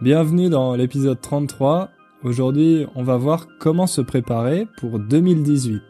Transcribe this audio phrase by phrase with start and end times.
[0.00, 1.88] Bienvenue dans l'épisode 33.
[2.24, 5.80] Aujourd'hui, on va voir comment se préparer pour 2018.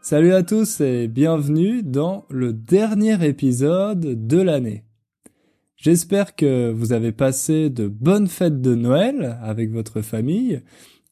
[0.00, 4.84] Salut à tous et bienvenue dans le dernier épisode de l'année.
[5.76, 10.62] J'espère que vous avez passé de bonnes fêtes de Noël avec votre famille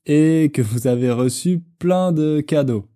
[0.06, 2.86] et que vous avez reçu plein de cadeaux.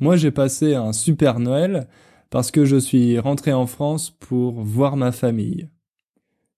[0.00, 1.86] Moi j'ai passé un super Noël
[2.30, 5.68] parce que je suis rentré en France pour voir ma famille.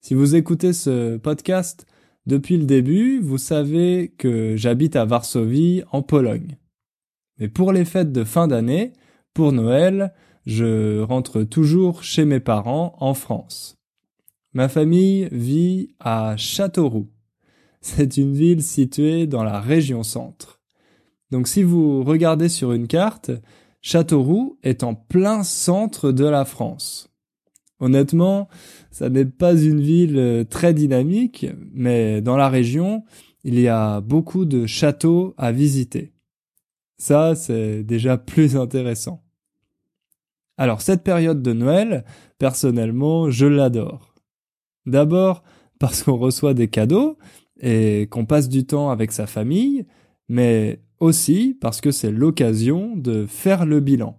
[0.01, 1.87] Si vous écoutez ce podcast
[2.27, 6.59] depuis le début, vous savez que j'habite à Varsovie, en Pologne.
[7.39, 8.93] Mais pour les fêtes de fin d'année,
[9.35, 10.13] pour Noël,
[10.45, 13.77] je rentre toujours chez mes parents en France.
[14.53, 17.09] Ma famille vit à Châteauroux.
[17.81, 20.61] C'est une ville située dans la région centre.
[21.31, 23.31] Donc si vous regardez sur une carte,
[23.83, 27.11] Châteauroux est en plein centre de la France.
[27.81, 28.49] Honnêtement,
[28.93, 33.03] ça n'est pas une ville euh, très dynamique, mais dans la région,
[33.43, 36.13] il y a beaucoup de châteaux à visiter.
[36.97, 39.25] Ça, c'est déjà plus intéressant.
[40.57, 42.05] Alors cette période de Noël,
[42.39, 44.15] personnellement, je l'adore.
[44.87, 45.43] D'abord
[45.81, 47.19] parce qu'on reçoit des cadeaux
[47.61, 49.87] et qu'on passe du temps avec sa famille,
[50.29, 54.17] mais aussi parce que c'est l'occasion de faire le bilan.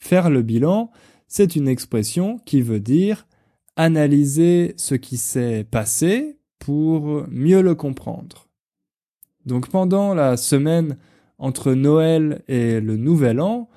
[0.00, 0.90] Faire le bilan,
[1.28, 3.26] c'est une expression qui veut dire
[3.76, 8.48] analyser ce qui s'est passé pour mieux le comprendre.
[9.46, 10.98] Donc pendant la semaine
[11.38, 13.68] entre Noël et le Nouvel An,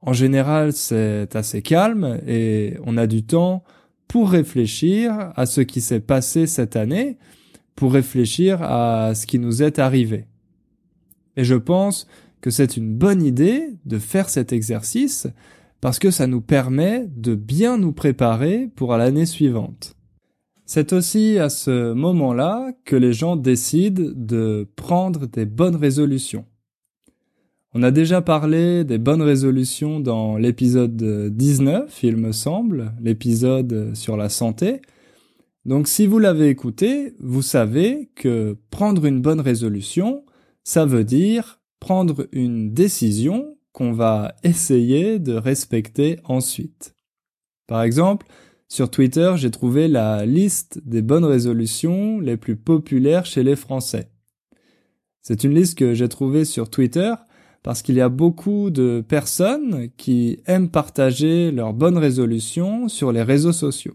[0.00, 3.62] en général c'est assez calme et on a du temps
[4.08, 7.18] pour réfléchir à ce qui s'est passé cette année,
[7.76, 10.26] pour réfléchir à ce qui nous est arrivé.
[11.36, 12.06] Et je pense
[12.40, 15.26] que c'est une bonne idée de faire cet exercice
[15.80, 19.94] parce que ça nous permet de bien nous préparer pour l'année suivante.
[20.64, 26.44] C'est aussi à ce moment-là que les gens décident de prendre des bonnes résolutions.
[27.72, 30.96] On a déjà parlé des bonnes résolutions dans l'épisode
[31.36, 34.80] 19, il me semble, l'épisode sur la santé.
[35.66, 40.24] Donc si vous l'avez écouté, vous savez que prendre une bonne résolution,
[40.66, 46.92] ça veut dire prendre une décision qu'on va essayer de respecter ensuite.
[47.68, 48.26] Par exemple,
[48.66, 54.10] sur Twitter, j'ai trouvé la liste des bonnes résolutions les plus populaires chez les Français.
[55.22, 57.14] C'est une liste que j'ai trouvée sur Twitter
[57.62, 63.22] parce qu'il y a beaucoup de personnes qui aiment partager leurs bonnes résolutions sur les
[63.22, 63.94] réseaux sociaux.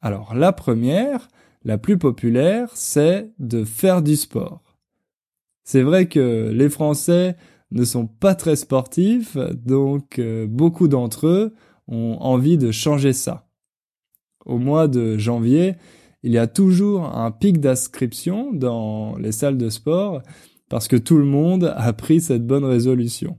[0.00, 1.28] Alors la première,
[1.62, 4.63] la plus populaire, c'est de faire du sport.
[5.64, 7.36] C'est vrai que les Français
[7.70, 11.54] ne sont pas très sportifs, donc euh, beaucoup d'entre eux
[11.88, 13.48] ont envie de changer ça.
[14.44, 15.76] Au mois de janvier,
[16.22, 20.22] il y a toujours un pic d'inscription dans les salles de sport
[20.68, 23.38] parce que tout le monde a pris cette bonne résolution.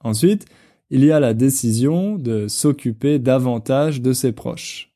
[0.00, 0.46] Ensuite,
[0.90, 4.92] il y a la décision de s'occuper davantage de ses proches.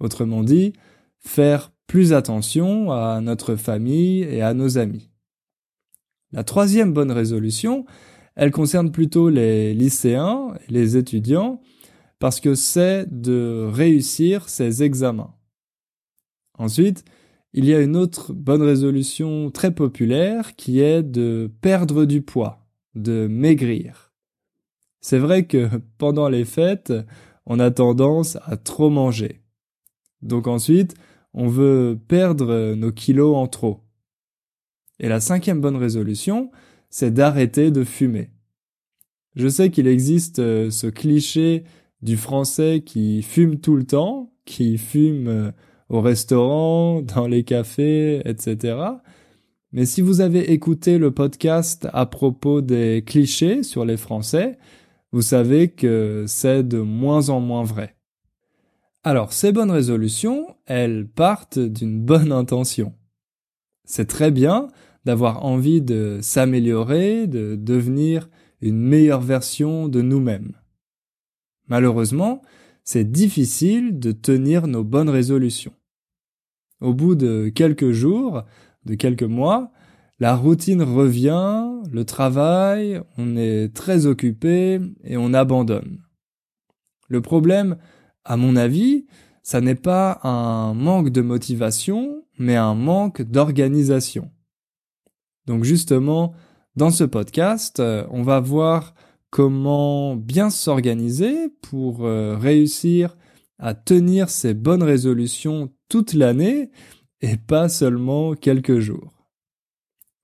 [0.00, 0.72] Autrement dit,
[1.18, 5.07] faire plus attention à notre famille et à nos amis.
[6.32, 7.86] La troisième bonne résolution,
[8.34, 11.60] elle concerne plutôt les lycéens, les étudiants,
[12.18, 15.34] parce que c'est de réussir ses examens.
[16.58, 17.04] Ensuite,
[17.54, 22.66] il y a une autre bonne résolution très populaire qui est de perdre du poids,
[22.94, 24.12] de maigrir.
[25.00, 26.92] C'est vrai que pendant les fêtes,
[27.46, 29.40] on a tendance à trop manger.
[30.20, 30.94] Donc ensuite,
[31.32, 33.87] on veut perdre nos kilos en trop.
[35.00, 36.50] Et la cinquième bonne résolution,
[36.90, 38.30] c'est d'arrêter de fumer.
[39.36, 41.64] Je sais qu'il existe euh, ce cliché
[42.02, 45.50] du français qui fume tout le temps, qui fume euh,
[45.88, 48.78] au restaurant, dans les cafés, etc.
[49.72, 54.58] Mais si vous avez écouté le podcast à propos des clichés sur les Français,
[55.12, 57.94] vous savez que c'est de moins en moins vrai.
[59.04, 62.94] Alors, ces bonnes résolutions, elles partent d'une bonne intention.
[63.84, 64.68] C'est très bien
[65.04, 68.28] d'avoir envie de s'améliorer, de devenir
[68.60, 70.52] une meilleure version de nous-mêmes.
[71.68, 72.42] Malheureusement,
[72.84, 75.74] c'est difficile de tenir nos bonnes résolutions.
[76.80, 78.44] Au bout de quelques jours,
[78.84, 79.72] de quelques mois,
[80.20, 86.02] la routine revient, le travail, on est très occupé et on abandonne.
[87.08, 87.76] Le problème,
[88.24, 89.06] à mon avis,
[89.42, 94.30] ça n'est pas un manque de motivation, mais un manque d'organisation.
[95.48, 96.34] Donc justement,
[96.76, 98.94] dans ce podcast, euh, on va voir
[99.30, 103.16] comment bien s'organiser pour euh, réussir
[103.58, 106.70] à tenir ces bonnes résolutions toute l'année
[107.22, 109.24] et pas seulement quelques jours.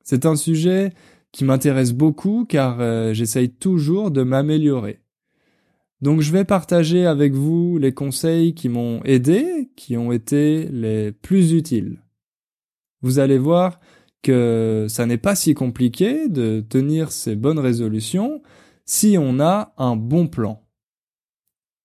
[0.02, 0.92] C'est un sujet
[1.32, 5.00] qui m'intéresse beaucoup car euh, j'essaye toujours de m'améliorer.
[6.02, 11.12] Donc je vais partager avec vous les conseils qui m'ont aidé, qui ont été les
[11.12, 12.02] plus utiles.
[13.00, 13.80] Vous allez voir
[14.24, 18.42] que ça n'est pas si compliqué de tenir ces bonnes résolutions
[18.86, 20.66] si on a un bon plan.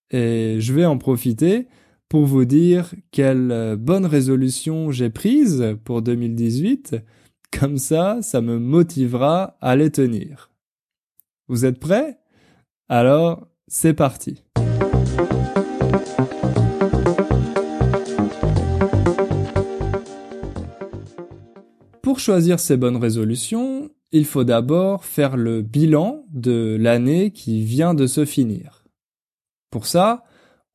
[0.09, 1.67] Et je vais en profiter
[2.07, 6.95] pour vous dire quelle bonne résolution j'ai prise pour 2018
[7.57, 10.51] comme ça, ça me motivera à les tenir.
[11.47, 12.19] Vous êtes prêts?
[12.87, 14.43] Alors, c'est parti.
[22.19, 27.93] Pour choisir ces bonnes résolutions, il faut d'abord faire le bilan de l'année qui vient
[27.93, 28.83] de se finir.
[29.71, 30.25] Pour ça,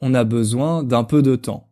[0.00, 1.68] on a besoin d'un peu de temps.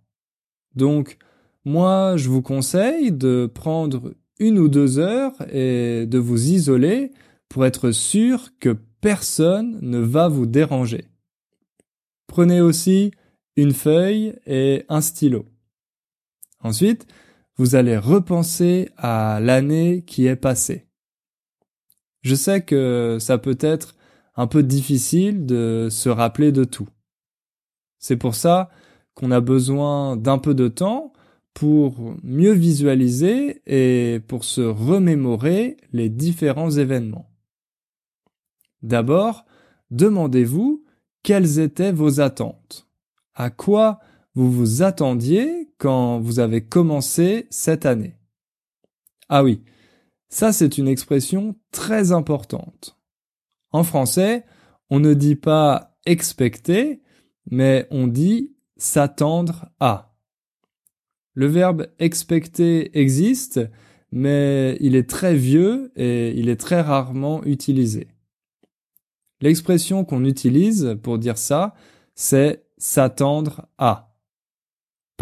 [0.74, 1.16] Donc,
[1.64, 7.10] moi, je vous conseille de prendre une ou deux heures et de vous isoler
[7.48, 11.06] pour être sûr que personne ne va vous déranger.
[12.26, 13.10] Prenez aussi
[13.56, 15.46] une feuille et un stylo.
[16.60, 17.06] Ensuite,
[17.56, 20.87] vous allez repenser à l'année qui est passée.
[22.22, 23.96] Je sais que ça peut être
[24.37, 26.88] un peu difficile de se rappeler de tout.
[27.99, 28.70] C'est pour ça
[29.14, 31.12] qu'on a besoin d'un peu de temps
[31.54, 37.31] pour mieux visualiser et pour se remémorer les différents événements.
[38.82, 39.44] D'abord,
[39.90, 40.84] demandez-vous
[41.22, 42.88] quelles étaient vos attentes.
[43.34, 44.00] À quoi
[44.34, 48.17] vous vous attendiez quand vous avez commencé cette année
[49.29, 49.62] Ah oui,
[50.29, 52.99] ça c'est une expression très importante.
[53.73, 54.44] En français,
[54.90, 57.02] on ne dit pas expecter,
[57.50, 60.14] mais on dit s'attendre à.
[61.34, 63.61] Le verbe expecter existe,
[64.11, 68.08] mais il est très vieux et il est très rarement utilisé.
[69.40, 71.75] L'expression qu'on utilise pour dire ça,
[72.14, 74.11] c'est s'attendre à.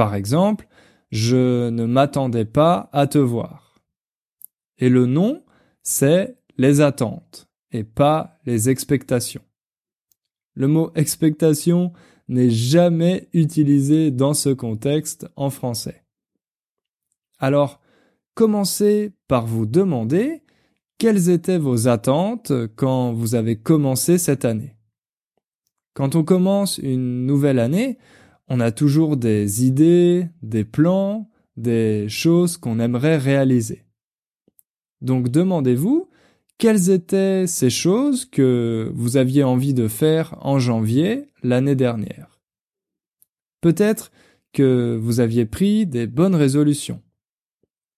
[0.00, 0.66] Par exemple,
[1.10, 3.82] je ne m'attendais pas à te voir.
[4.78, 5.44] Et le nom,
[5.82, 9.44] c'est les attentes et pas les expectations.
[10.54, 11.92] Le mot expectation
[12.28, 16.02] n'est jamais utilisé dans ce contexte en français.
[17.38, 17.78] Alors,
[18.32, 20.42] commencez par vous demander
[20.96, 24.78] quelles étaient vos attentes quand vous avez commencé cette année.
[25.92, 27.98] Quand on commence une nouvelle année,
[28.50, 33.84] on a toujours des idées, des plans, des choses qu'on aimerait réaliser.
[35.00, 36.10] Donc demandez-vous
[36.58, 42.40] quelles étaient ces choses que vous aviez envie de faire en janvier l'année dernière?
[43.62, 44.10] Peut-être
[44.52, 47.00] que vous aviez pris des bonnes résolutions.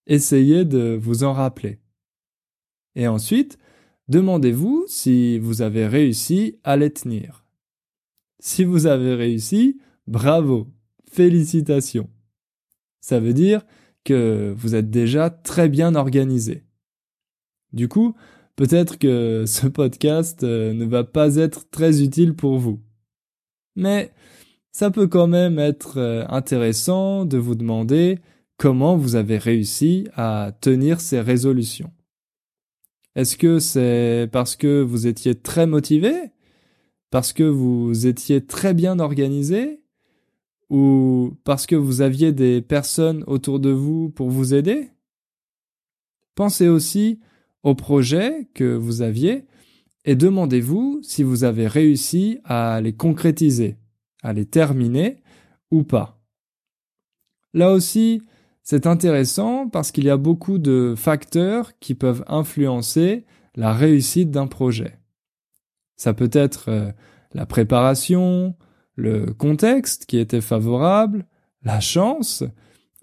[0.06, 1.80] Essayez de vous en rappeler.
[2.94, 3.58] Et ensuite,
[4.08, 7.46] demandez-vous si vous avez réussi à les tenir.
[8.38, 9.80] Si vous avez réussi,
[10.12, 10.68] bravo,
[11.10, 12.10] félicitations.
[13.00, 13.64] Ça veut dire
[14.04, 16.64] que vous êtes déjà très bien organisé.
[17.72, 18.14] Du coup,
[18.54, 22.80] peut-être que ce podcast euh, ne va pas être très utile pour vous.
[23.74, 24.12] Mais
[24.70, 28.18] ça peut quand même être euh, intéressant de vous demander
[28.58, 31.90] comment vous avez réussi à tenir ces résolutions.
[33.16, 36.12] Est-ce que c'est parce que vous étiez très motivé?
[37.10, 39.81] Parce que vous étiez très bien organisé?
[40.72, 44.88] Ou parce que vous aviez des personnes autour de vous pour vous aider?
[46.34, 47.20] Pensez aussi
[47.62, 49.44] aux projets que vous aviez
[50.06, 53.76] et demandez-vous si vous avez réussi à les concrétiser,
[54.22, 55.18] à les terminer
[55.70, 56.18] ou pas.
[57.52, 58.22] Là aussi,
[58.62, 63.26] c'est intéressant parce qu'il y a beaucoup de facteurs qui peuvent influencer
[63.56, 64.98] la réussite d'un projet.
[65.96, 66.90] Ça peut être euh,
[67.34, 68.56] la préparation,
[68.96, 71.26] le contexte qui était favorable,
[71.62, 72.44] la chance,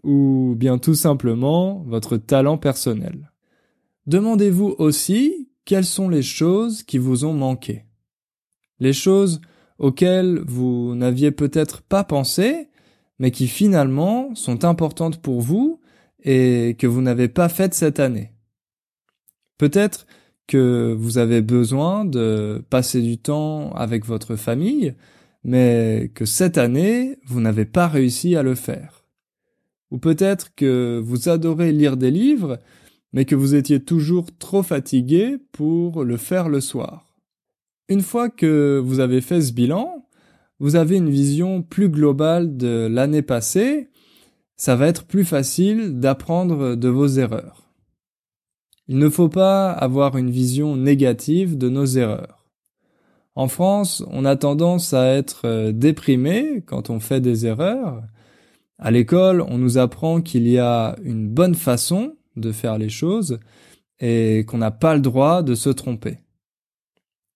[0.04, 3.32] ou bien tout simplement votre talent personnel.
[4.06, 7.86] Demandez-vous aussi quelles sont les choses qui vous ont manqué?
[8.80, 9.42] Les choses
[9.78, 12.70] auxquelles vous n'aviez peut-être pas pensé,
[13.20, 15.80] mais qui finalement sont importantes pour vous
[16.24, 18.34] et que vous n'avez pas faites cette année.
[19.58, 20.08] Peut-être
[20.48, 24.96] que vous avez besoin de passer du temps avec votre famille,
[25.44, 29.06] mais que cette année, vous n'avez pas réussi à le faire.
[29.92, 32.60] Ou peut-être que vous adorez lire des livres,
[33.14, 37.18] mais que vous étiez toujours trop fatigué pour le faire le soir.
[37.88, 40.06] Une fois que vous avez fait ce bilan,
[40.60, 43.90] vous avez une vision plus globale de l'année passée,
[44.58, 47.72] ça va être plus facile d'apprendre de vos erreurs.
[48.88, 52.39] Il ne faut pas avoir une vision négative de nos erreurs.
[53.40, 58.04] En France, on a tendance à être euh, déprimé quand on fait des erreurs.
[58.78, 63.40] À l'école, on nous apprend qu'il y a une bonne façon de faire les choses
[64.02, 66.18] et qu'on n'a pas le droit de se tromper.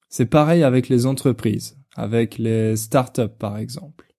[0.10, 4.14] C'est pareil avec les entreprises, avec les startups par exemple.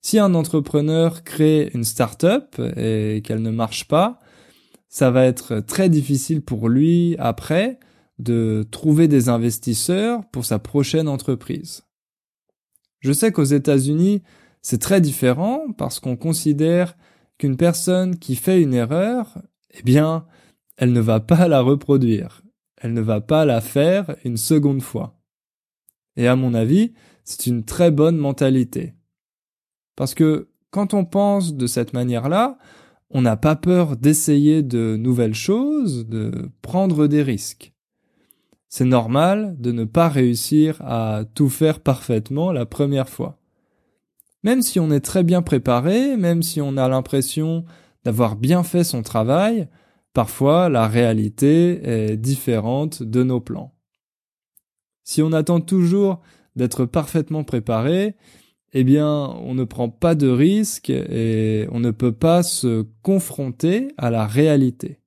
[0.00, 4.20] Si un entrepreneur crée une start-up et qu'elle ne marche pas,
[4.88, 7.80] ça va être très difficile pour lui après
[8.18, 11.84] de trouver des investisseurs pour sa prochaine entreprise.
[13.00, 14.22] Je sais qu'aux États-Unis,
[14.62, 16.96] c'est très différent parce qu'on considère
[17.38, 19.38] qu'une personne qui fait une erreur,
[19.70, 20.26] eh bien,
[20.76, 22.42] elle ne va pas la reproduire.
[22.76, 25.20] Elle ne va pas la faire une seconde fois.
[26.16, 26.94] Et à mon avis,
[27.24, 28.94] c'est une très bonne mentalité.
[29.96, 32.58] Parce que quand on pense de cette manière-là,
[33.10, 37.73] on n'a pas peur d'essayer de nouvelles choses, de prendre des risques.
[38.76, 43.38] C'est normal de ne pas réussir à tout faire parfaitement la première fois.
[44.42, 47.64] Même si on est très bien préparé, même si on a l'impression
[48.02, 49.68] d'avoir bien fait son travail,
[50.12, 53.76] parfois la réalité est différente de nos plans.
[55.04, 56.20] Si on attend toujours
[56.56, 58.16] d'être parfaitement préparé,
[58.72, 59.08] eh bien,
[59.44, 64.26] on ne prend pas de risques et on ne peut pas se confronter à la
[64.26, 64.98] réalité.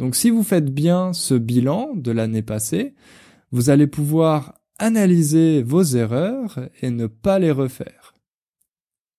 [0.00, 2.94] Donc si vous faites bien ce bilan de l'année passée,
[3.52, 8.14] vous allez pouvoir analyser vos erreurs et ne pas les refaire.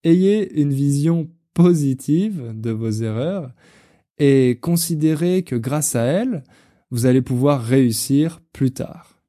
[0.03, 3.53] Ayez une vision positive de vos erreurs
[4.17, 6.43] et considérez que grâce à elles,
[6.89, 9.21] vous allez pouvoir réussir plus tard.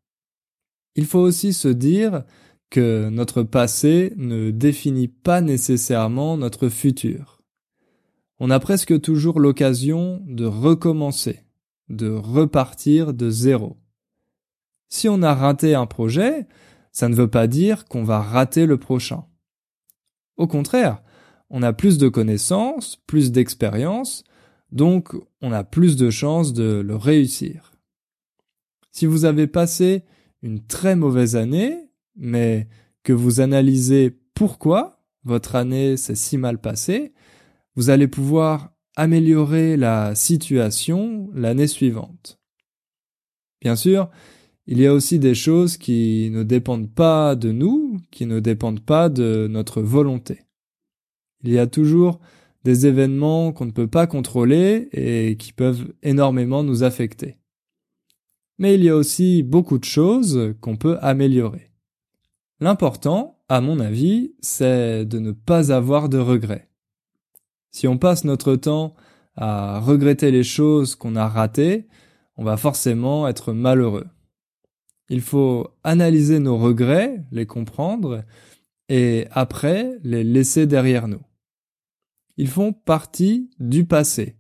[0.97, 2.25] Il faut aussi se dire
[2.71, 7.42] que notre passé ne définit pas nécessairement notre futur.
[8.45, 11.45] On a presque toujours l'occasion de recommencer,
[11.89, 13.77] de repartir de zéro.
[14.89, 16.49] Si on a raté un projet,
[16.91, 19.27] ça ne veut pas dire qu'on va rater le prochain.
[20.37, 21.05] Au contraire,
[21.51, 24.25] on a plus de connaissances, plus d'expérience,
[24.73, 27.73] donc on a plus de chances de le réussir.
[28.91, 30.03] Si vous avez passé
[30.43, 31.79] une très mauvaise année,
[32.17, 32.67] mais
[33.05, 37.13] que vous analysez pourquoi votre année s'est si mal passée,
[37.75, 42.39] vous allez pouvoir améliorer la situation l'année suivante.
[43.61, 44.11] Bien sûr,
[44.67, 48.85] il y a aussi des choses qui ne dépendent pas de nous, qui ne dépendent
[48.85, 50.43] pas de notre volonté.
[51.43, 52.21] Il y a toujours
[52.65, 57.39] des événements qu'on ne peut pas contrôler et qui peuvent énormément nous affecter.
[58.59, 61.73] Mais il y a aussi beaucoup de choses qu'on peut améliorer.
[62.61, 66.72] L'important, à mon avis, c'est de ne pas avoir de regrets.
[67.73, 68.95] Si on passe notre temps
[69.35, 71.89] à regretter les choses qu'on a ratées,
[72.37, 74.07] on va forcément être malheureux.
[75.09, 78.25] Il faut analyser nos regrets, les comprendre,
[78.89, 81.23] et après les laisser derrière nous.
[82.37, 84.37] Ils font partie du passé.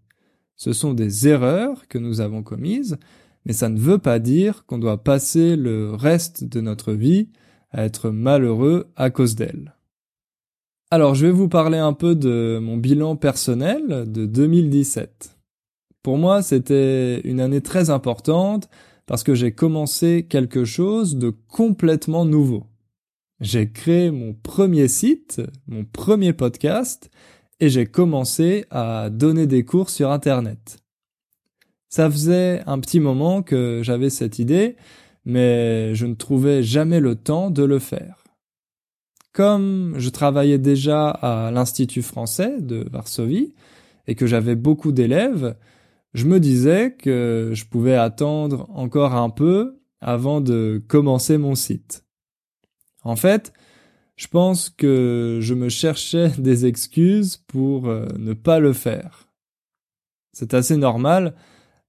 [0.57, 2.99] Ce sont des erreurs que nous avons commises,
[3.45, 7.31] mais ça ne veut pas dire qu'on doit passer le reste de notre vie
[7.71, 9.75] à être malheureux à cause d'elle.
[10.93, 15.39] Alors je vais vous parler un peu de mon bilan personnel de 2017.
[16.03, 18.69] Pour moi, c'était une année très importante
[19.07, 22.67] parce que j'ai commencé quelque chose de complètement nouveau.
[23.41, 27.11] J'ai créé mon premier site, mon premier podcast,
[27.59, 30.77] et j'ai commencé à donner des cours sur Internet.
[31.89, 34.77] Ça faisait un petit moment que j'avais cette idée,
[35.25, 38.22] mais je ne trouvais jamais le temps de le faire.
[39.33, 43.55] Comme je travaillais déjà à l'Institut français de Varsovie
[44.07, 45.57] et que j'avais beaucoup d'élèves,
[46.12, 52.05] je me disais que je pouvais attendre encore un peu avant de commencer mon site.
[53.05, 53.53] En fait,
[54.17, 59.29] je pense que je me cherchais des excuses pour euh, ne pas le faire.
[60.33, 61.35] C'est assez normal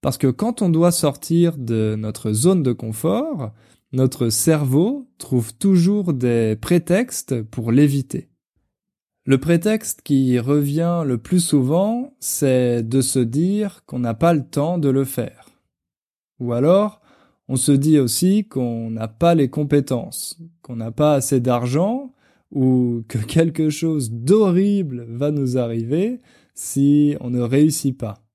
[0.01, 3.51] parce que quand on doit sortir de notre zone de confort,
[3.93, 8.29] notre cerveau trouve toujours des prétextes pour l'éviter.
[9.25, 14.43] Le prétexte qui revient le plus souvent, c'est de se dire qu'on n'a pas le
[14.43, 15.47] temps de le faire.
[16.39, 17.01] Ou alors,
[17.47, 22.13] on se dit aussi qu'on n'a pas les compétences, qu'on n'a pas assez d'argent,
[22.51, 26.19] ou que quelque chose d'horrible va nous arriver
[26.55, 28.25] si on ne réussit pas.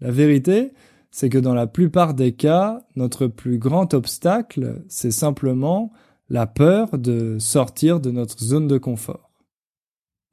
[0.00, 0.72] La vérité,
[1.10, 5.92] c'est que dans la plupart des cas, notre plus grand obstacle, c'est simplement
[6.28, 9.32] la peur de sortir de notre zone de confort.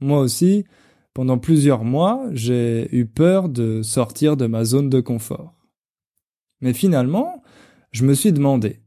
[0.01, 0.65] Moi aussi,
[1.13, 5.55] pendant plusieurs mois, j'ai eu peur de sortir de ma zone de confort.
[6.59, 7.41] Mais finalement,
[7.91, 8.81] je me suis demandé,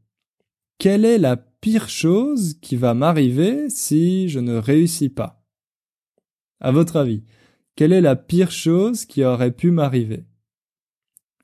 [0.77, 5.43] quelle est la pire chose qui va m'arriver si je ne réussis pas?
[6.61, 7.23] À votre avis,
[7.75, 10.28] quelle est la pire chose qui aurait pu m'arriver?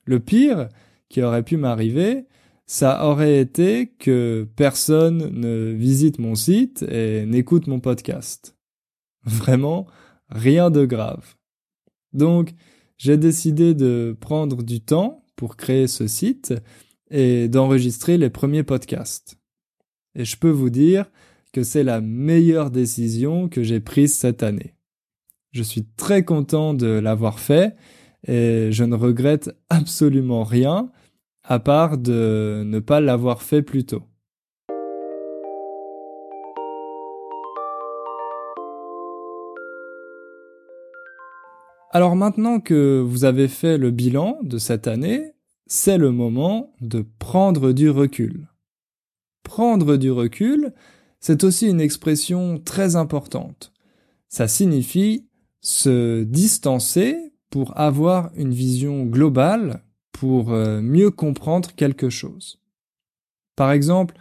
[0.06, 0.68] Le pire
[1.08, 2.26] qui aurait pu m'arriver,
[2.66, 8.56] ça aurait été que personne ne visite mon site et n'écoute mon podcast.
[9.24, 9.86] Vraiment,
[10.28, 11.34] rien de grave.
[12.12, 12.54] Donc,
[12.98, 16.54] j'ai décidé de prendre du temps pour créer ce site
[17.10, 19.38] et d'enregistrer les premiers podcasts.
[20.14, 21.10] Et je peux vous dire
[21.52, 24.74] que c'est la meilleure décision que j'ai prise cette année.
[25.52, 27.76] Je suis très content de l'avoir fait
[28.26, 30.90] et je ne regrette absolument rien
[31.44, 34.02] à part de ne pas l'avoir fait plus tôt.
[41.92, 45.32] Alors maintenant que vous avez fait le bilan de cette année,
[45.66, 48.48] c'est le moment de prendre du recul.
[49.44, 50.74] Prendre du recul,
[51.20, 53.72] c'est aussi une expression très importante.
[54.28, 55.26] Ça signifie
[55.60, 62.58] se distancer pour avoir une vision globale pour euh, mieux comprendre quelque chose.
[63.54, 64.16] Par exemple,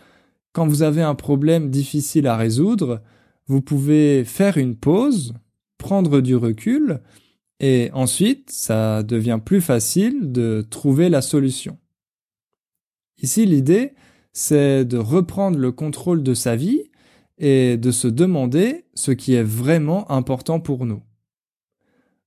[0.51, 3.01] quand vous avez un problème difficile à résoudre,
[3.47, 5.33] vous pouvez faire une pause,
[5.77, 7.01] prendre du recul,
[7.59, 11.77] et ensuite ça devient plus facile de trouver la solution.
[13.21, 13.93] Ici l'idée,
[14.33, 16.83] c'est de reprendre le contrôle de sa vie
[17.37, 21.01] et de se demander ce qui est vraiment important pour nous.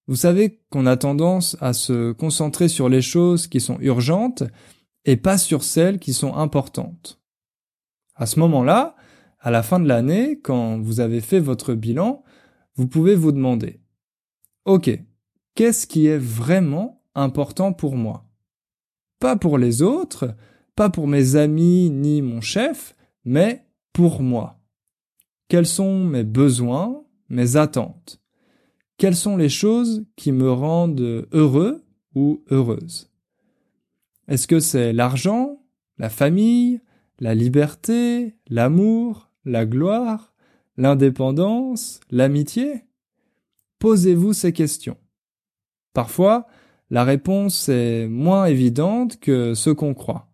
[0.08, 4.42] Vous savez qu'on a tendance à se concentrer sur les choses qui sont urgentes
[5.04, 7.20] et pas sur celles qui sont importantes.
[8.14, 8.96] À ce moment-là,
[9.38, 12.24] à la fin de l'année, quand vous avez fait votre bilan,
[12.74, 13.80] vous pouvez vous demander,
[14.64, 14.90] OK,
[15.54, 18.24] qu'est-ce qui est vraiment important pour moi?
[19.20, 20.34] Pas pour les autres,
[20.74, 24.58] pas pour mes amis ni mon chef, mais pour moi.
[25.48, 28.22] Quels sont mes besoins, mes attentes?
[28.98, 31.84] Quelles sont les choses qui me rendent heureux
[32.14, 33.10] ou heureuse?
[34.26, 35.62] Est-ce que c'est l'argent,
[35.96, 36.80] la famille,
[37.20, 40.34] la liberté, l'amour, la gloire,
[40.76, 42.84] l'indépendance, l'amitié?
[43.78, 44.98] Posez-vous ces questions.
[45.92, 46.46] Parfois,
[46.90, 50.28] la réponse est moins évidente que ce qu'on croit.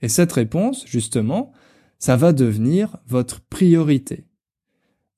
[0.00, 1.52] Et cette réponse, justement,
[1.98, 4.26] ça va devenir votre priorité.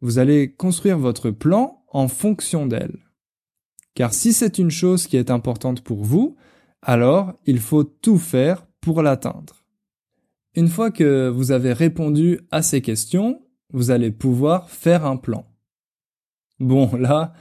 [0.00, 2.98] Vous allez construire votre plan en fonction d'elle.
[3.94, 6.36] Car si c'est une chose qui est importante pour vous,
[6.82, 9.64] alors il faut tout faire pour l'atteindre.
[10.54, 15.46] Une fois que vous avez répondu à ces questions, vous allez pouvoir faire un plan.
[16.58, 17.32] Bon, là,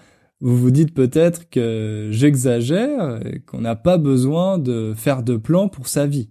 [0.42, 5.68] vous vous dites peut-être que j'exagère et qu'on n'a pas besoin de faire de plan
[5.70, 6.30] pour sa vie.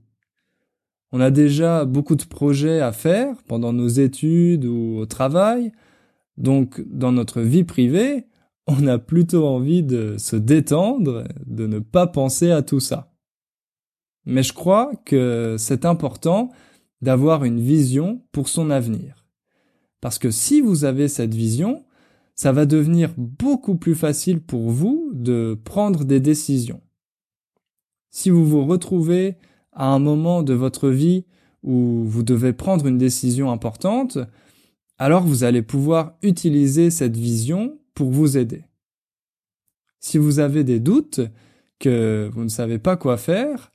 [1.13, 5.73] On a déjà beaucoup de projets à faire pendant nos études ou au travail,
[6.39, 8.27] donc, dans notre vie privée,
[8.69, 13.13] on a plutôt envie de se détendre, de ne pas penser à tout ça.
[14.25, 16.51] Mais je crois que c'est important
[17.03, 19.27] d'avoir une vision pour son avenir.
[20.01, 21.85] Parce que si vous avez cette vision,
[22.35, 26.83] ça va devenir beaucoup plus facile pour vous de prendre des décisions.
[28.11, 29.37] Si vous vous retrouvez
[29.73, 31.25] à un moment de votre vie
[31.65, 34.19] où vous devez prendre une décision importante,
[34.99, 38.65] alors vous allez pouvoir utiliser cette vision pour vous aider.
[40.01, 41.21] Si vous avez des doutes,
[41.79, 43.73] que vous ne savez pas quoi faire,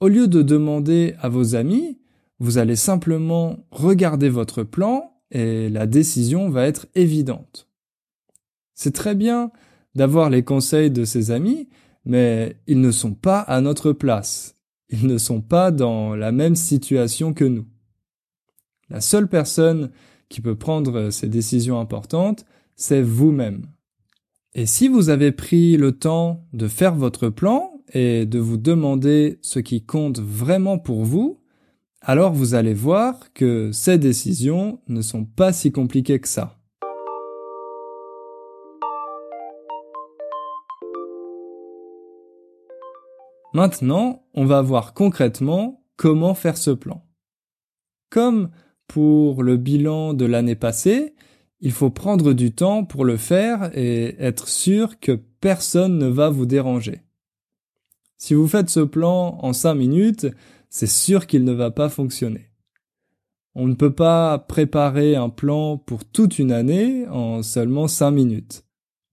[0.00, 1.98] au lieu de demander à vos amis,
[2.38, 7.68] vous allez simplement regarder votre plan et la décision va être évidente.
[8.74, 9.50] C'est très bien
[9.94, 11.68] d'avoir les conseils de ses amis,
[12.04, 14.56] mais ils ne sont pas à notre place.
[14.90, 17.66] Ils ne sont pas dans la même situation que nous.
[18.88, 19.90] La seule personne
[20.28, 23.66] qui peut prendre ces décisions importantes, c'est vous-même.
[24.54, 29.38] Et si vous avez pris le temps de faire votre plan et de vous demander
[29.42, 31.40] ce qui compte vraiment pour vous,
[32.00, 36.58] alors vous allez voir que ces décisions ne sont pas si compliquées que ça.
[43.52, 47.04] Maintenant, on va voir concrètement comment faire ce plan.
[48.10, 48.50] Comme
[48.88, 51.14] pour le bilan de l'année passée,
[51.60, 56.28] il faut prendre du temps pour le faire et être sûr que personne ne va
[56.28, 57.00] vous déranger.
[58.18, 60.26] Si vous faites ce plan en cinq minutes,
[60.68, 62.50] c'est sûr qu'il ne va pas fonctionner.
[63.54, 68.64] On ne peut pas préparer un plan pour toute une année en seulement cinq minutes.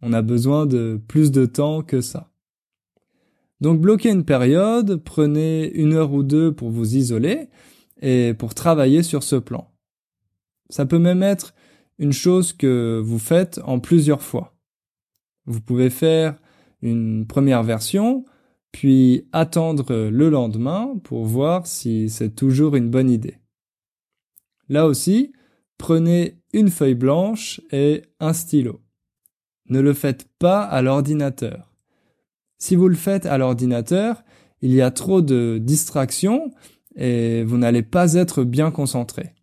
[0.01, 2.29] On a besoin de plus de temps que ça.
[3.61, 7.47] Donc bloquez une période, prenez une heure ou deux pour vous isoler
[8.03, 9.71] et pour travailler sur ce plan.
[10.69, 11.55] Ça peut même être
[11.97, 14.55] une chose que vous faites en plusieurs fois.
[15.45, 16.35] Vous pouvez faire
[16.81, 18.25] une première version,
[18.73, 23.37] puis attendre le lendemain pour voir si c'est toujours une bonne idée.
[24.67, 25.31] Là aussi,
[25.77, 28.81] prenez une feuille blanche et un stylo.
[29.69, 31.73] Ne le faites pas à l'ordinateur.
[32.57, 34.23] Si vous le faites à l'ordinateur,
[34.61, 36.51] il y a trop de distractions
[36.95, 39.33] et vous n'allez pas être bien concentré.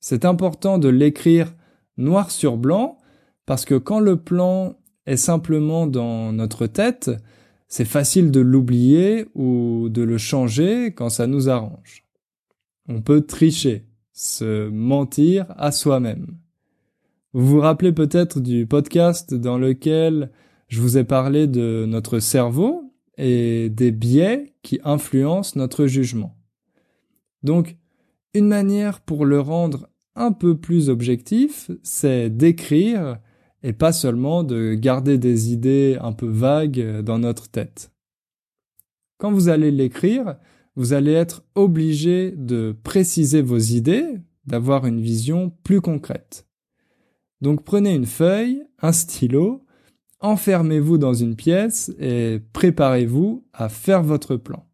[0.00, 1.54] C'est important de l'écrire
[1.96, 2.98] noir sur blanc
[3.46, 7.10] parce que quand le plan est simplement dans notre tête,
[7.68, 12.04] c'est facile de l'oublier ou de le changer quand ça nous arrange.
[12.88, 16.36] On peut tricher se mentir à soi-même.
[17.32, 20.30] Vous vous rappelez peut-être du podcast dans lequel
[20.68, 22.85] je vous ai parlé de notre cerveau
[23.16, 26.36] et des biais qui influencent notre jugement.
[27.42, 27.76] Donc,
[28.34, 33.18] une manière pour le rendre un peu plus objectif, c'est d'écrire
[33.62, 37.92] et pas seulement de garder des idées un peu vagues dans notre tête.
[39.18, 40.36] Quand vous allez l'écrire,
[40.74, 46.46] vous allez être obligé de préciser vos idées, d'avoir une vision plus concrète.
[47.40, 49.65] Donc prenez une feuille, un stylo,
[50.26, 54.66] enfermez-vous dans une pièce et préparez-vous à faire votre plan.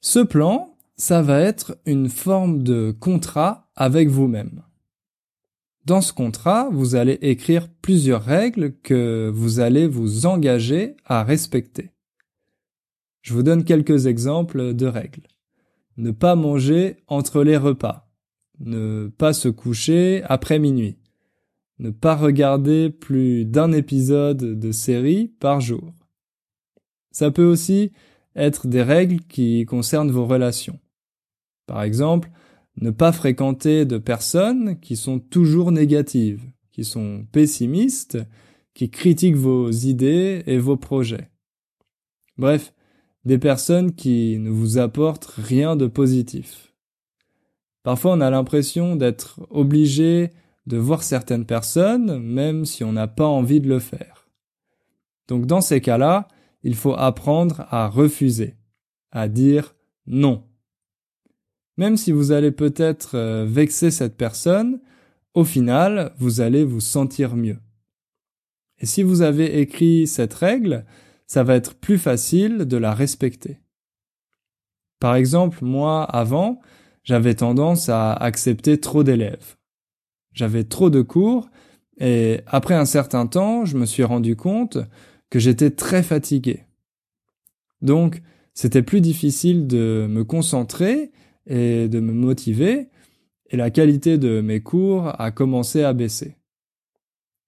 [0.00, 4.62] Ce plan, ça va être une forme de contrat avec vous-même.
[5.84, 11.90] Dans ce contrat, vous allez écrire plusieurs règles que vous allez vous engager à respecter.
[13.22, 15.26] Je vous donne quelques exemples de règles.
[15.96, 18.08] Ne pas manger entre les repas.
[18.60, 20.98] Ne pas se coucher après minuit.
[21.78, 25.92] Ne pas regarder plus d'un épisode de série par jour.
[27.12, 27.92] Ça peut aussi
[28.34, 30.78] être des règles qui concernent vos relations.
[31.66, 32.30] Par exemple,
[32.80, 38.18] ne pas fréquenter de personnes qui sont toujours négatives, qui sont pessimistes,
[38.74, 41.30] qui critiquent vos idées et vos projets.
[42.36, 42.72] Bref,
[43.24, 46.72] des personnes qui ne vous apportent rien de positif.
[47.82, 50.30] Parfois on a l'impression d'être obligé
[50.68, 54.28] de voir certaines personnes, même si on n'a pas envie de le faire.
[55.26, 56.28] Donc dans ces cas-là,
[56.62, 58.56] il faut apprendre à refuser,
[59.10, 59.74] à dire
[60.06, 60.44] non.
[61.78, 64.80] Même si vous allez peut-être euh, vexer cette personne,
[65.34, 67.58] au final, vous allez vous sentir mieux.
[68.78, 70.84] Et si vous avez écrit cette règle,
[71.26, 73.60] ça va être plus facile de la respecter.
[75.00, 76.60] Par exemple, moi, avant,
[77.04, 79.57] j'avais tendance à accepter trop d'élèves.
[80.38, 81.50] J'avais trop de cours
[81.98, 84.78] et après un certain temps, je me suis rendu compte
[85.30, 86.62] que j'étais très fatigué.
[87.82, 88.22] Donc,
[88.54, 91.10] c'était plus difficile de me concentrer
[91.48, 92.86] et de me motiver
[93.50, 96.36] et la qualité de mes cours a commencé à baisser.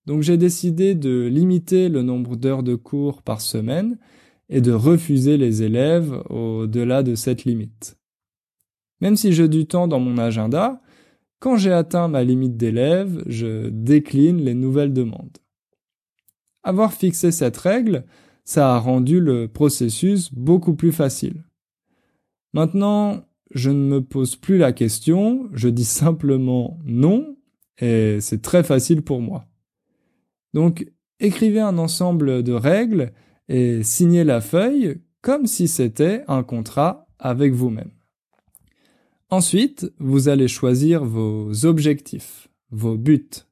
[0.06, 3.98] Donc j'ai décidé de limiter le nombre d'heures de cours par semaine
[4.48, 7.98] et de refuser les élèves au-delà de cette limite.
[9.00, 10.82] Même si j'ai du temps dans mon agenda,
[11.40, 15.38] quand j'ai atteint ma limite d'élèves, je décline les nouvelles demandes.
[16.62, 18.04] Avoir fixé cette règle,
[18.44, 21.44] ça a rendu le processus beaucoup plus facile.
[22.52, 27.36] Maintenant, je ne me pose plus la question, je dis simplement non,
[27.78, 29.46] et c'est très facile pour moi.
[30.52, 30.86] Donc,
[31.20, 33.12] écrivez un ensemble de règles
[33.48, 37.92] et signez la feuille comme si c'était un contrat avec vous-même.
[39.32, 43.46] Ensuite, vous allez choisir vos objectifs, vos buts.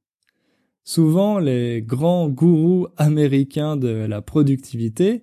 [0.82, 5.22] Souvent, les grands gourous américains de la productivité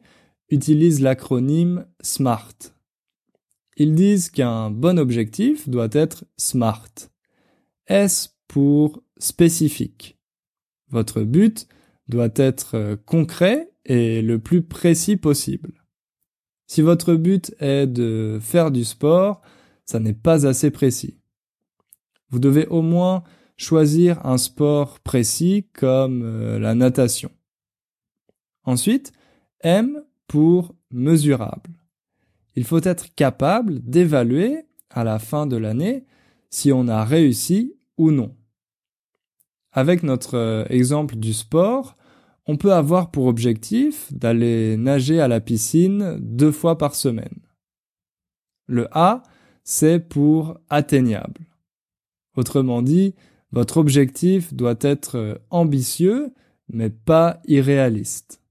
[0.50, 2.56] utilisent l'acronyme SMART.
[3.76, 7.10] Ils disent qu'un bon objectif doit être SMART.
[7.88, 10.18] S pour spécifique.
[10.88, 11.68] Votre but
[12.08, 15.84] doit être concret et le plus précis possible.
[16.68, 19.42] Si votre but est de faire du sport,
[19.86, 21.20] ça n'est pas assez précis.
[22.30, 23.24] Vous devez au moins
[23.58, 27.32] choisir un sport précis comme euh, la natation.
[28.64, 29.14] Ensuite,
[29.62, 31.72] M pour mesurable.
[32.56, 36.06] Il faut être capable d'évaluer à la fin de l'année
[36.50, 38.36] si on a réussi ou non.
[39.72, 41.96] Avec notre euh, exemple du sport,
[42.48, 47.40] on peut avoir pour objectif d'aller nager à la piscine deux fois par semaine.
[48.68, 49.24] Le A,
[49.66, 51.42] c'est pour atteignable.
[52.38, 53.16] Autrement dit,
[53.52, 56.34] votre objectif doit être ambitieux,
[56.70, 58.42] mais pas irréaliste.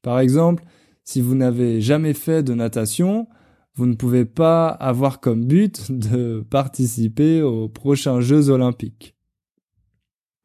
[0.00, 0.64] Par exemple,
[1.04, 3.28] si vous n'avez jamais fait de natation,
[3.74, 9.16] vous ne pouvez pas avoir comme but de participer aux prochains Jeux olympiques.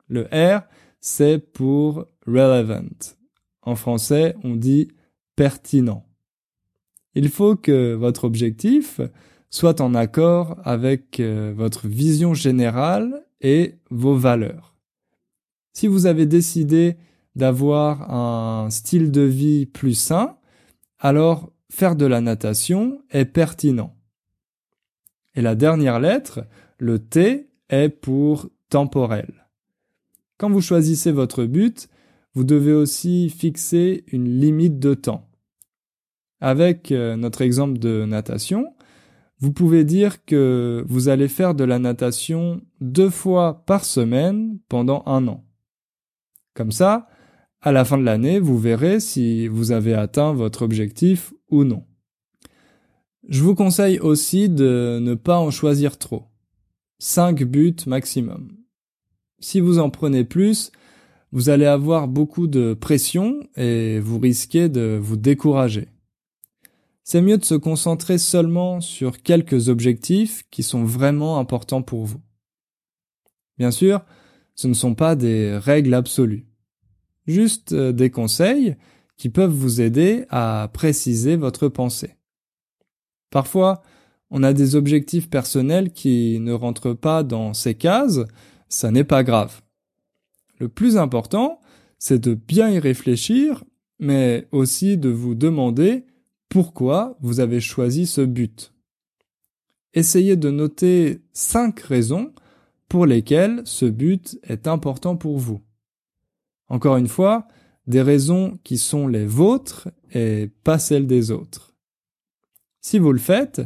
[0.08, 0.64] Le R,
[1.02, 3.16] c'est pour relevant.
[3.62, 4.88] En français, on dit
[5.36, 6.06] pertinent.
[7.14, 9.02] Il faut que votre objectif
[9.50, 14.76] soit en accord avec euh, votre vision générale et vos valeurs.
[15.74, 16.98] Si vous avez décidé
[17.36, 20.38] d'avoir un style de vie plus sain,
[21.00, 23.96] alors faire de la natation est pertinent.
[25.36, 26.46] Et la dernière lettre,
[26.80, 29.46] le T, est pour temporel.
[30.38, 31.90] Quand vous choisissez votre but,
[32.34, 35.30] vous devez aussi fixer une limite de temps.
[36.40, 38.74] Avec euh, notre exemple de natation,
[39.40, 45.04] vous pouvez dire que vous allez faire de la natation deux fois par semaine pendant
[45.06, 45.46] un an.
[46.56, 47.08] Comme ça,
[47.62, 51.84] à la fin de l'année, vous verrez si vous avez atteint votre objectif ou non.
[53.28, 56.24] Je vous conseille aussi de ne pas en choisir trop.
[57.00, 58.58] 5 buts maximum.
[59.40, 60.72] Si vous en prenez plus,
[61.32, 65.90] vous allez avoir beaucoup de pression et vous risquez de vous décourager.
[67.10, 72.20] C'est mieux de se concentrer seulement sur quelques objectifs qui sont vraiment importants pour vous.
[73.58, 74.04] Bien sûr,
[74.56, 76.48] ce ne sont pas des règles absolues
[77.26, 78.76] juste euh, des conseils
[79.16, 82.18] qui peuvent vous aider à préciser votre pensée.
[83.30, 83.84] Parfois,
[84.30, 88.20] on a des objectifs personnels qui ne rentrent pas dans ces cases,
[88.68, 89.62] ça n'est pas grave.
[90.60, 91.62] Le plus important,
[92.00, 93.64] c'est de bien y réfléchir,
[93.98, 96.04] mais aussi de vous demander
[96.50, 98.74] pourquoi vous avez choisi ce but.
[99.94, 102.34] Essayez de noter cinq raisons
[102.90, 105.62] pour lesquelles ce but est important pour vous.
[106.70, 107.48] Encore une fois,
[107.88, 111.74] des raisons qui sont les vôtres et pas celles des autres.
[112.82, 113.62] Si vous le faites,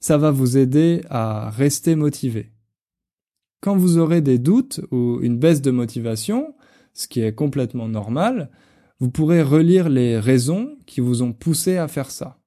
[0.00, 2.52] ça va vous aider à rester motivé.
[3.60, 6.54] Quand vous aurez des doutes ou une baisse de motivation,
[6.92, 8.50] ce qui est complètement normal,
[8.98, 12.38] vous pourrez relire les raisons qui vous ont poussé à faire ça.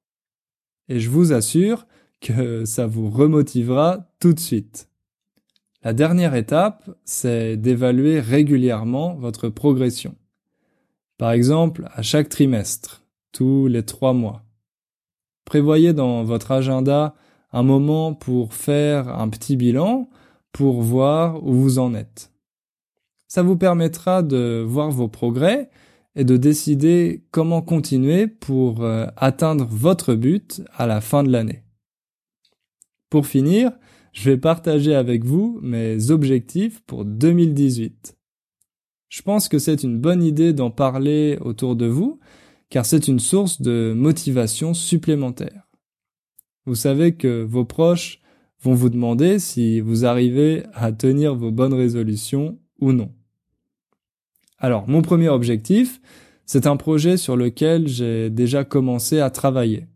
[0.88, 1.86] Et je vous assure
[2.20, 4.88] que ça vous remotivera tout de suite.
[5.82, 10.14] La dernière étape, c'est d'évaluer régulièrement votre progression.
[11.16, 14.42] Par exemple, à chaque trimestre, tous les trois mois.
[15.44, 17.14] Prévoyez dans votre agenda
[17.52, 20.08] un moment pour faire un petit bilan
[20.52, 22.32] pour voir où vous en êtes.
[23.26, 25.70] Ça vous permettra de voir vos progrès
[26.16, 31.62] et de décider comment continuer pour euh, atteindre votre but à la fin de l'année.
[33.10, 33.72] Pour finir,
[34.12, 38.16] je vais partager avec vous mes objectifs pour 2018.
[39.08, 42.20] Je pense que c'est une bonne idée d'en parler autour de vous,
[42.70, 45.68] car c'est une source de motivation supplémentaire.
[46.66, 48.20] Vous savez que vos proches
[48.62, 53.12] vont vous demander si vous arrivez à tenir vos bonnes résolutions ou non.
[54.60, 56.00] Alors, mon premier objectif,
[56.44, 59.86] c'est un projet sur lequel j'ai déjà commencé à travailler.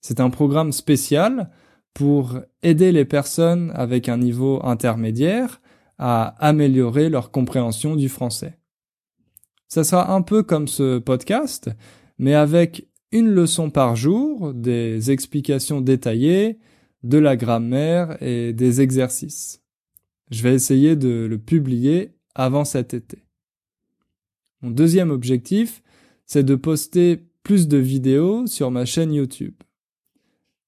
[0.00, 1.50] C'est un programme spécial
[1.92, 5.60] pour aider les personnes avec un niveau intermédiaire
[5.98, 8.56] à améliorer leur compréhension du français.
[9.68, 11.70] Ça sera un peu comme ce podcast,
[12.18, 16.58] mais avec une leçon par jour, des explications détaillées,
[17.02, 19.62] de la grammaire et des exercices.
[20.30, 23.24] Je vais essayer de le publier avant cet été.
[24.62, 25.82] Mon deuxième objectif,
[26.24, 29.54] c'est de poster plus de vidéos sur ma chaîne YouTube.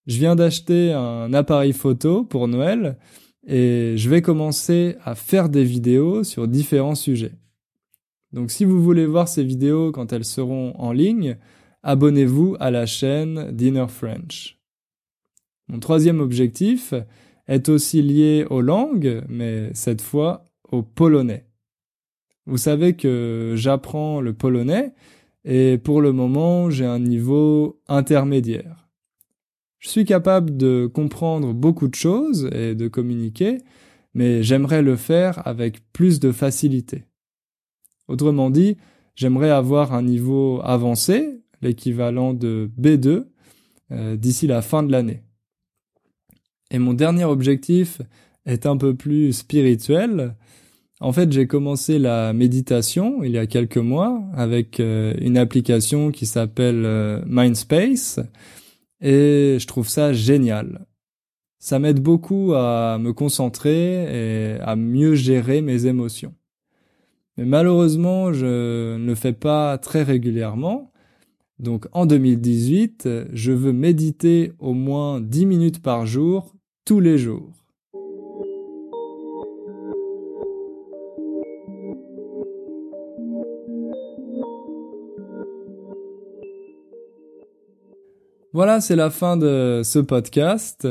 [0.06, 2.98] Je viens d'acheter un appareil photo pour Noël
[3.46, 7.34] et je vais commencer à faire des vidéos sur différents sujets.
[8.32, 11.38] Donc si vous voulez voir ces vidéos quand elles seront en ligne,
[11.84, 14.58] abonnez-vous à la chaîne Dinner French.
[15.68, 16.94] Mon troisième objectif
[17.46, 21.46] est aussi lié aux langues, mais cette fois au polonais.
[22.46, 24.92] Vous savez que j'apprends le polonais
[25.44, 28.88] et pour le moment j'ai un niveau intermédiaire.
[29.78, 33.58] Je suis capable de comprendre beaucoup de choses et de communiquer,
[34.14, 37.04] mais j'aimerais le faire avec plus de facilité.
[38.08, 38.78] Autrement dit,
[39.14, 43.26] j'aimerais avoir un niveau avancé, l'équivalent de B2,
[43.92, 45.22] euh, d'ici la fin de l'année.
[46.70, 48.00] Et mon dernier objectif
[48.46, 50.34] est un peu plus spirituel.
[51.04, 56.10] En fait, j'ai commencé la méditation il y a quelques mois avec euh, une application
[56.10, 58.20] qui s'appelle euh, Mindspace
[59.02, 60.86] et je trouve ça génial.
[61.58, 66.32] Ça m'aide beaucoup à me concentrer et à mieux gérer mes émotions.
[67.36, 70.90] Mais malheureusement, je ne le fais pas très régulièrement.
[71.58, 76.54] Donc en 2018, je veux méditer au moins 10 minutes par jour,
[76.86, 77.63] tous les jours.
[88.54, 90.86] Voilà, c'est la fin de ce podcast.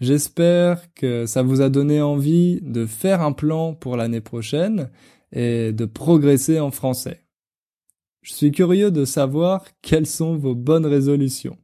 [0.00, 4.90] J'espère que ça vous a donné envie de faire un plan pour l'année prochaine
[5.32, 7.24] et de progresser en français.
[8.22, 11.58] Je suis curieux de savoir quelles sont vos bonnes résolutions.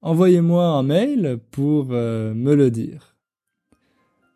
[0.00, 3.14] Envoyez-moi un mail pour euh, me le dire.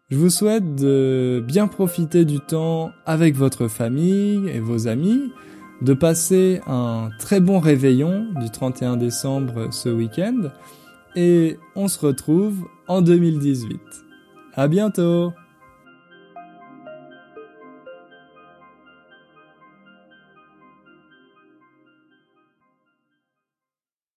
[0.09, 5.33] Je vous souhaite de bien profiter du temps avec votre famille et vos amis,
[5.83, 10.51] de passer un très bon réveillon du 31 décembre ce week-end,
[11.15, 13.81] et on se retrouve en 2018.
[14.55, 15.33] À bientôt!